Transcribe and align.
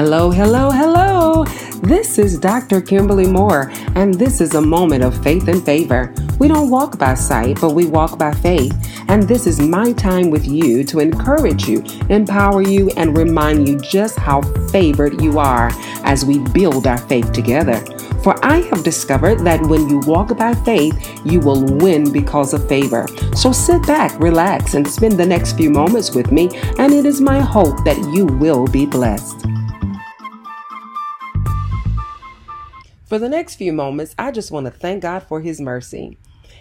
Hello, 0.00 0.30
hello, 0.30 0.70
hello. 0.70 1.44
This 1.82 2.20
is 2.20 2.38
Dr. 2.38 2.80
Kimberly 2.80 3.26
Moore, 3.26 3.72
and 3.96 4.14
this 4.14 4.40
is 4.40 4.54
a 4.54 4.60
moment 4.60 5.02
of 5.02 5.20
faith 5.24 5.48
and 5.48 5.60
favor. 5.60 6.14
We 6.38 6.46
don't 6.46 6.70
walk 6.70 7.00
by 7.00 7.14
sight, 7.14 7.60
but 7.60 7.74
we 7.74 7.86
walk 7.86 8.16
by 8.16 8.32
faith. 8.32 8.72
And 9.08 9.24
this 9.24 9.44
is 9.44 9.60
my 9.60 9.90
time 9.94 10.30
with 10.30 10.46
you 10.46 10.84
to 10.84 11.00
encourage 11.00 11.66
you, 11.66 11.82
empower 12.10 12.62
you, 12.62 12.90
and 12.96 13.18
remind 13.18 13.66
you 13.66 13.76
just 13.76 14.16
how 14.20 14.42
favored 14.68 15.20
you 15.20 15.40
are 15.40 15.72
as 16.04 16.24
we 16.24 16.38
build 16.38 16.86
our 16.86 16.98
faith 16.98 17.32
together. 17.32 17.84
For 18.22 18.36
I 18.46 18.58
have 18.70 18.84
discovered 18.84 19.40
that 19.40 19.62
when 19.62 19.88
you 19.88 19.98
walk 20.06 20.38
by 20.38 20.54
faith, 20.54 20.94
you 21.26 21.40
will 21.40 21.64
win 21.64 22.12
because 22.12 22.54
of 22.54 22.68
favor. 22.68 23.08
So 23.34 23.50
sit 23.50 23.84
back, 23.84 24.16
relax, 24.20 24.74
and 24.74 24.86
spend 24.86 25.18
the 25.18 25.26
next 25.26 25.56
few 25.56 25.70
moments 25.70 26.14
with 26.14 26.30
me, 26.30 26.50
and 26.78 26.94
it 26.94 27.04
is 27.04 27.20
my 27.20 27.40
hope 27.40 27.82
that 27.82 27.98
you 28.14 28.26
will 28.26 28.68
be 28.68 28.86
blessed. 28.86 29.57
For 33.08 33.18
the 33.18 33.30
next 33.30 33.54
few 33.54 33.72
moments, 33.72 34.14
I 34.18 34.30
just 34.30 34.50
want 34.50 34.66
to 34.66 34.70
thank 34.70 35.00
God 35.00 35.22
for 35.22 35.40
His 35.40 35.62
mercy. 35.62 36.18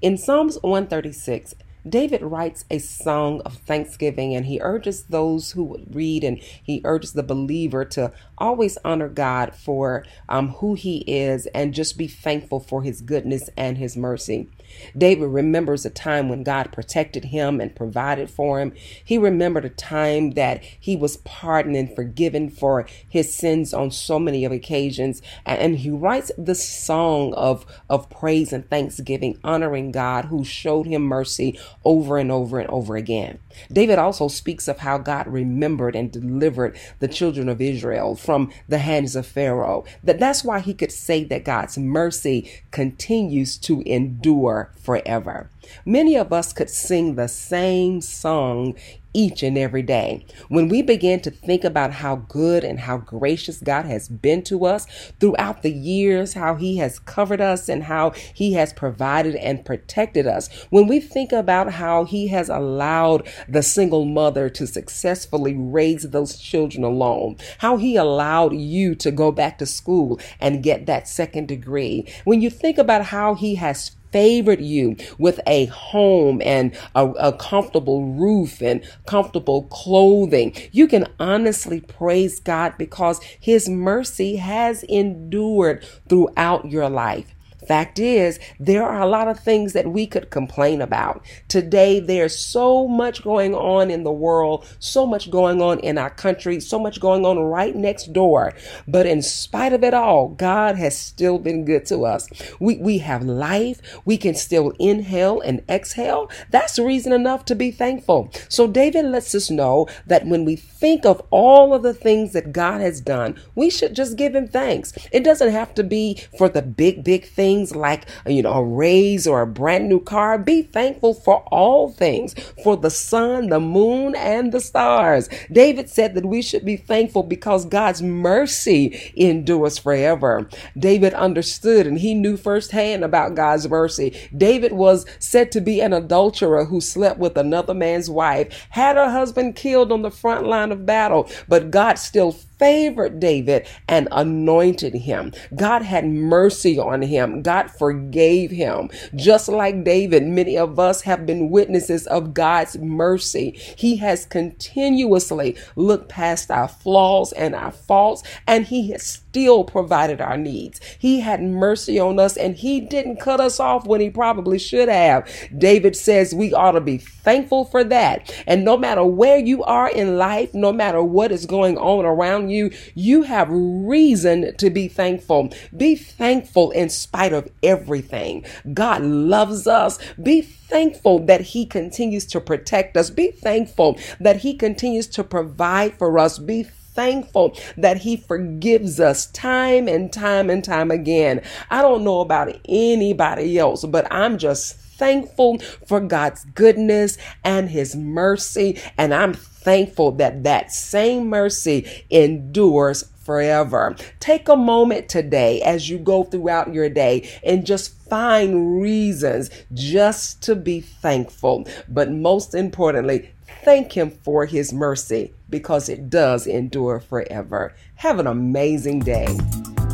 In 0.00 0.16
Psalms 0.16 0.56
136, 0.62 1.56
David 1.88 2.22
writes 2.22 2.64
a 2.70 2.78
song 2.78 3.40
of 3.40 3.54
thanksgiving 3.54 4.36
and 4.36 4.46
he 4.46 4.60
urges 4.60 5.04
those 5.04 5.52
who 5.52 5.64
would 5.64 5.94
read 5.94 6.22
and 6.22 6.38
he 6.38 6.80
urges 6.84 7.12
the 7.12 7.24
believer 7.24 7.84
to 7.86 8.12
always 8.36 8.78
honor 8.84 9.08
God 9.08 9.54
for 9.54 10.04
um, 10.28 10.50
who 10.50 10.74
he 10.74 10.98
is 11.08 11.46
and 11.46 11.74
just 11.74 11.98
be 11.98 12.06
thankful 12.06 12.60
for 12.60 12.82
his 12.82 13.00
goodness 13.00 13.50
and 13.56 13.78
his 13.78 13.96
mercy. 13.96 14.48
David 14.96 15.26
remembers 15.26 15.84
a 15.84 15.90
time 15.90 16.28
when 16.28 16.42
God 16.42 16.72
protected 16.72 17.26
him 17.26 17.60
and 17.60 17.74
provided 17.74 18.30
for 18.30 18.60
him. 18.60 18.72
He 19.04 19.18
remembered 19.18 19.64
a 19.64 19.70
time 19.70 20.32
that 20.32 20.62
he 20.62 20.96
was 20.96 21.18
pardoned 21.18 21.76
and 21.76 21.94
forgiven 21.94 22.50
for 22.50 22.86
his 23.08 23.32
sins 23.32 23.74
on 23.74 23.90
so 23.90 24.18
many 24.18 24.44
occasions. 24.44 25.22
And 25.44 25.78
he 25.78 25.90
writes 25.90 26.30
this 26.36 26.66
song 26.66 27.34
of, 27.34 27.66
of 27.88 28.10
praise 28.10 28.52
and 28.52 28.68
thanksgiving, 28.68 29.38
honoring 29.44 29.92
God 29.92 30.26
who 30.26 30.44
showed 30.44 30.86
him 30.86 31.02
mercy 31.02 31.58
over 31.84 32.18
and 32.18 32.30
over 32.30 32.58
and 32.58 32.68
over 32.70 32.96
again. 32.96 33.38
David 33.72 33.98
also 33.98 34.28
speaks 34.28 34.68
of 34.68 34.78
how 34.78 34.98
God 34.98 35.26
remembered 35.26 35.96
and 35.96 36.10
delivered 36.10 36.78
the 36.98 37.08
children 37.08 37.48
of 37.48 37.60
Israel 37.60 38.14
from 38.14 38.52
the 38.68 38.78
hands 38.78 39.16
of 39.16 39.26
Pharaoh. 39.26 39.84
That 40.02 40.18
that's 40.18 40.44
why 40.44 40.60
he 40.60 40.74
could 40.74 40.92
say 40.92 41.24
that 41.24 41.44
God's 41.44 41.78
mercy 41.78 42.50
continues 42.70 43.56
to 43.58 43.82
endure 43.82 44.57
forever. 44.80 45.50
Many 45.84 46.16
of 46.16 46.32
us 46.32 46.52
could 46.52 46.70
sing 46.70 47.14
the 47.14 47.28
same 47.28 48.00
song 48.00 48.74
each 49.14 49.42
and 49.42 49.56
every 49.56 49.82
day. 49.82 50.24
When 50.48 50.68
we 50.68 50.82
begin 50.82 51.20
to 51.20 51.30
think 51.30 51.64
about 51.64 51.92
how 51.92 52.16
good 52.16 52.62
and 52.62 52.78
how 52.78 52.98
gracious 52.98 53.58
God 53.58 53.86
has 53.86 54.08
been 54.08 54.42
to 54.44 54.66
us 54.66 54.86
throughout 55.18 55.62
the 55.62 55.72
years, 55.72 56.34
how 56.34 56.54
He 56.54 56.76
has 56.76 56.98
covered 56.98 57.40
us 57.40 57.68
and 57.68 57.84
how 57.84 58.12
He 58.34 58.52
has 58.52 58.72
provided 58.72 59.34
and 59.36 59.64
protected 59.64 60.26
us, 60.26 60.48
when 60.70 60.86
we 60.86 61.00
think 61.00 61.32
about 61.32 61.72
how 61.72 62.04
He 62.04 62.28
has 62.28 62.48
allowed 62.48 63.26
the 63.48 63.62
single 63.62 64.04
mother 64.04 64.48
to 64.50 64.66
successfully 64.66 65.54
raise 65.56 66.02
those 66.10 66.38
children 66.38 66.84
alone, 66.84 67.36
how 67.58 67.76
He 67.76 67.96
allowed 67.96 68.54
you 68.54 68.94
to 68.96 69.10
go 69.10 69.32
back 69.32 69.58
to 69.58 69.66
school 69.66 70.20
and 70.38 70.62
get 70.62 70.86
that 70.86 71.08
second 71.08 71.48
degree, 71.48 72.06
when 72.24 72.40
you 72.42 72.50
think 72.50 72.78
about 72.78 73.06
how 73.06 73.34
He 73.34 73.54
has 73.56 73.96
favored 74.12 74.60
you 74.60 74.96
with 75.18 75.40
a 75.46 75.66
home 75.66 76.40
and 76.44 76.76
a, 76.94 77.08
a, 77.10 77.32
comfortable 77.32 78.04
roof 78.04 78.60
and 78.60 78.82
comfortable 79.06 79.64
clothing. 79.64 80.54
You 80.72 80.88
can 80.88 81.06
honestly 81.18 81.80
praise 81.80 82.40
God 82.40 82.74
because 82.78 83.20
His 83.40 83.68
mercy 83.68 84.36
has 84.36 84.82
endured 84.84 85.84
throughout 86.08 86.70
your 86.70 86.88
life. 86.88 87.34
Fact 87.68 87.98
is, 87.98 88.40
there 88.58 88.82
are 88.82 89.02
a 89.02 89.06
lot 89.06 89.28
of 89.28 89.38
things 89.38 89.74
that 89.74 89.88
we 89.88 90.06
could 90.06 90.30
complain 90.30 90.80
about. 90.80 91.22
Today, 91.48 92.00
there's 92.00 92.34
so 92.34 92.88
much 92.88 93.22
going 93.22 93.54
on 93.54 93.90
in 93.90 94.04
the 94.04 94.10
world, 94.10 94.66
so 94.78 95.04
much 95.04 95.30
going 95.30 95.60
on 95.60 95.78
in 95.80 95.98
our 95.98 96.08
country, 96.08 96.60
so 96.60 96.78
much 96.78 96.98
going 96.98 97.26
on 97.26 97.38
right 97.38 97.76
next 97.76 98.14
door. 98.14 98.54
But 98.86 99.04
in 99.04 99.20
spite 99.20 99.74
of 99.74 99.84
it 99.84 99.92
all, 99.92 100.28
God 100.28 100.76
has 100.76 100.96
still 100.96 101.38
been 101.38 101.66
good 101.66 101.84
to 101.86 102.06
us. 102.06 102.26
We, 102.58 102.76
we 102.78 102.98
have 102.98 103.22
life. 103.22 103.82
We 104.06 104.16
can 104.16 104.34
still 104.34 104.72
inhale 104.78 105.42
and 105.42 105.62
exhale. 105.68 106.30
That's 106.50 106.78
reason 106.78 107.12
enough 107.12 107.44
to 107.44 107.54
be 107.54 107.70
thankful. 107.70 108.30
So 108.48 108.66
David 108.66 109.04
lets 109.04 109.34
us 109.34 109.50
know 109.50 109.88
that 110.06 110.26
when 110.26 110.46
we 110.46 110.56
think 110.56 111.04
of 111.04 111.20
all 111.30 111.74
of 111.74 111.82
the 111.82 111.92
things 111.92 112.32
that 112.32 112.52
God 112.52 112.80
has 112.80 113.02
done, 113.02 113.38
we 113.54 113.68
should 113.68 113.94
just 113.94 114.16
give 114.16 114.34
him 114.34 114.48
thanks. 114.48 114.94
It 115.12 115.22
doesn't 115.22 115.50
have 115.50 115.74
to 115.74 115.84
be 115.84 116.22
for 116.38 116.48
the 116.48 116.62
big, 116.62 117.04
big 117.04 117.26
things 117.26 117.57
things 117.58 117.74
like, 117.74 118.06
you 118.26 118.42
know, 118.42 118.52
a 118.52 118.64
raise 118.64 119.26
or 119.26 119.42
a 119.42 119.46
brand 119.46 119.88
new 119.88 120.00
car. 120.00 120.38
Be 120.38 120.62
thankful 120.62 121.14
for 121.14 121.42
all 121.50 121.90
things, 121.90 122.34
for 122.62 122.76
the 122.76 122.90
sun, 122.90 123.48
the 123.48 123.60
moon, 123.60 124.14
and 124.14 124.52
the 124.52 124.60
stars. 124.60 125.28
David 125.50 125.90
said 125.90 126.14
that 126.14 126.24
we 126.24 126.40
should 126.40 126.64
be 126.64 126.76
thankful 126.76 127.24
because 127.24 127.64
God's 127.64 128.00
mercy 128.02 129.12
endures 129.16 129.78
forever. 129.78 130.48
David 130.78 131.14
understood 131.14 131.86
and 131.86 131.98
he 131.98 132.14
knew 132.14 132.36
firsthand 132.36 133.04
about 133.04 133.34
God's 133.34 133.68
mercy. 133.68 134.16
David 134.36 134.72
was 134.72 135.04
said 135.18 135.50
to 135.52 135.60
be 135.60 135.80
an 135.80 135.92
adulterer 135.92 136.64
who 136.64 136.80
slept 136.80 137.18
with 137.18 137.36
another 137.36 137.74
man's 137.74 138.08
wife, 138.08 138.68
had 138.70 138.96
her 138.96 139.10
husband 139.10 139.56
killed 139.56 139.90
on 139.90 140.02
the 140.02 140.10
front 140.10 140.46
line 140.46 140.70
of 140.70 140.86
battle, 140.86 141.28
but 141.48 141.70
God 141.70 141.98
still 141.98 142.36
favored 142.58 143.20
David 143.20 143.66
and 143.88 144.08
anointed 144.12 144.94
him. 144.94 145.32
God 145.54 145.82
had 145.82 146.06
mercy 146.06 146.78
on 146.78 147.02
him. 147.02 147.42
God 147.42 147.70
forgave 147.70 148.50
him. 148.50 148.90
Just 149.14 149.48
like 149.48 149.84
David, 149.84 150.24
many 150.24 150.56
of 150.56 150.78
us 150.78 151.02
have 151.02 151.26
been 151.26 151.50
witnesses 151.50 152.06
of 152.06 152.34
God's 152.34 152.78
mercy. 152.78 153.52
He 153.76 153.96
has 153.96 154.26
continuously 154.26 155.56
looked 155.76 156.08
past 156.08 156.50
our 156.50 156.68
flaws 156.68 157.32
and 157.32 157.54
our 157.54 157.72
faults, 157.72 158.22
and 158.46 158.66
he 158.66 158.90
has 158.92 159.04
still 159.38 159.62
provided 159.62 160.20
our 160.20 160.36
needs. 160.36 160.80
He 160.98 161.20
had 161.20 161.40
mercy 161.40 162.00
on 162.00 162.18
us 162.18 162.36
and 162.36 162.56
he 162.56 162.80
didn't 162.80 163.20
cut 163.20 163.38
us 163.38 163.60
off 163.60 163.86
when 163.86 164.00
he 164.00 164.10
probably 164.10 164.58
should 164.58 164.88
have. 164.88 165.30
David 165.56 165.94
says 165.94 166.34
we 166.34 166.52
ought 166.52 166.72
to 166.72 166.80
be 166.80 166.98
thankful 166.98 167.64
for 167.64 167.84
that. 167.84 168.34
And 168.48 168.64
no 168.64 168.76
matter 168.76 169.04
where 169.04 169.38
you 169.38 169.62
are 169.62 169.88
in 169.88 170.18
life, 170.18 170.54
no 170.54 170.72
matter 170.72 171.00
what 171.00 171.30
is 171.30 171.46
going 171.46 171.78
on 171.78 172.04
around 172.04 172.50
you, 172.50 172.72
you 172.96 173.22
have 173.22 173.48
reason 173.48 174.56
to 174.56 174.70
be 174.70 174.88
thankful. 174.88 175.50
Be 175.76 175.94
thankful 175.94 176.72
in 176.72 176.88
spite 176.88 177.32
of 177.32 177.48
everything. 177.62 178.44
God 178.74 179.02
loves 179.02 179.68
us. 179.68 180.00
Be 180.20 180.42
thankful 180.42 181.24
that 181.26 181.42
He 181.42 181.64
continues 181.64 182.26
to 182.26 182.40
protect 182.40 182.96
us. 182.96 183.08
Be 183.08 183.30
thankful 183.30 183.98
that 184.18 184.38
He 184.38 184.54
continues 184.54 185.06
to 185.08 185.22
provide 185.22 185.96
for 185.96 186.18
us. 186.18 186.38
Be 186.38 186.64
thankful 186.98 187.56
that 187.76 187.98
He 187.98 188.16
forgives 188.16 188.98
us 188.98 189.26
time 189.26 189.86
and 189.86 190.12
time 190.12 190.50
and 190.50 190.64
time 190.64 190.90
again. 190.90 191.40
I 191.70 191.80
don't 191.80 192.02
know 192.02 192.18
about 192.18 192.58
anybody 192.68 193.56
else, 193.56 193.84
but 193.84 194.12
I'm 194.12 194.36
just 194.36 194.76
thankful 194.98 195.58
for 195.86 196.00
God's 196.00 196.44
goodness 196.44 197.16
and 197.44 197.70
His 197.70 197.96
mercy. 197.96 198.78
And 198.98 199.14
I'm 199.14 199.32
thankful 199.32 200.12
that 200.12 200.44
that 200.44 200.72
same 200.72 201.28
mercy 201.28 202.04
endures 202.10 203.04
forever. 203.28 203.94
Take 204.20 204.48
a 204.48 204.56
moment 204.56 205.08
today 205.08 205.60
as 205.62 205.88
you 205.88 205.98
go 205.98 206.24
throughout 206.24 206.72
your 206.72 206.88
day 206.88 207.28
and 207.44 207.66
just 207.66 207.94
find 208.08 208.80
reasons 208.80 209.50
just 209.74 210.42
to 210.44 210.54
be 210.54 210.80
thankful. 210.80 211.66
But 211.88 212.10
most 212.10 212.54
importantly, 212.54 213.30
thank 213.64 213.92
Him 213.92 214.10
for 214.10 214.46
His 214.46 214.72
mercy 214.72 215.34
because 215.50 215.90
it 215.90 216.08
does 216.08 216.46
endure 216.46 217.00
forever. 217.00 217.74
Have 217.96 218.18
an 218.18 218.26
amazing 218.26 219.00
day. 219.00 219.36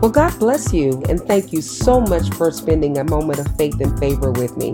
Well, 0.00 0.12
God 0.12 0.38
bless 0.38 0.72
you 0.72 1.02
and 1.08 1.20
thank 1.20 1.52
you 1.52 1.60
so 1.60 2.00
much 2.00 2.30
for 2.34 2.52
spending 2.52 2.98
a 2.98 3.04
moment 3.04 3.40
of 3.40 3.48
faith 3.56 3.80
and 3.80 3.98
favor 3.98 4.30
with 4.30 4.56
me. 4.56 4.72